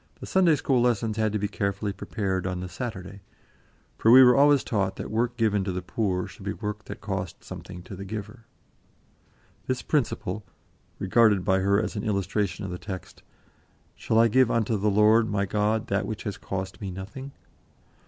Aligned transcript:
The 0.19 0.25
Sunday 0.25 0.55
school 0.55 0.81
lessons 0.81 1.17
had 1.17 1.31
to 1.31 1.37
be 1.37 1.47
carefully 1.47 1.93
prepared 1.93 2.47
on 2.47 2.59
the 2.59 2.67
Saturday, 2.67 3.21
for 3.99 4.09
we 4.09 4.23
were 4.23 4.35
always 4.35 4.63
taught 4.63 4.95
that 4.95 5.11
work 5.11 5.37
given 5.37 5.63
to 5.63 5.71
the 5.71 5.83
poor 5.83 6.25
should 6.25 6.41
be 6.43 6.53
work 6.53 6.85
that 6.85 7.01
cost 7.01 7.43
something 7.43 7.83
to 7.83 7.95
the 7.95 8.03
giver. 8.03 8.47
This 9.67 9.83
principle, 9.83 10.43
regarded 10.97 11.45
by 11.45 11.59
her 11.59 11.79
as 11.79 11.95
an 11.95 12.03
illustration 12.03 12.65
of 12.65 12.71
the 12.71 12.79
text, 12.79 13.21
"Shall 13.93 14.17
I 14.17 14.27
give 14.27 14.49
unto 14.49 14.75
the 14.75 14.89
Lord 14.89 15.29
my 15.29 15.45
God 15.45 15.85
that 15.89 16.07
which 16.07 16.23
has 16.23 16.35
cost 16.35 16.81
me 16.81 16.89
nothing?" 16.89 17.33